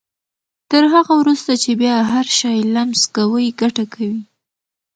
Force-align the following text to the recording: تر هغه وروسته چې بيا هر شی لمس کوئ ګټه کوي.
تر 0.71 0.83
هغه 0.93 1.13
وروسته 1.21 1.51
چې 1.63 1.71
بيا 1.81 1.95
هر 2.11 2.25
شی 2.39 2.57
لمس 2.75 3.01
کوئ 3.15 3.47
ګټه 3.61 3.85
کوي. 3.93 4.21